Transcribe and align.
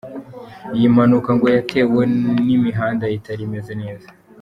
Iyi 0.77 0.87
mpanuka 0.93 1.29
ngo 1.35 1.45
yatewe 1.55 2.01
n’ 2.43 2.47
imihanda 2.57 3.05
itari 3.17 3.41
imeze 3.47 3.71
neza. 3.81 4.07